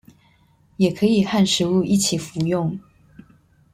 [0.77, 2.75] 也可以和食物一起服用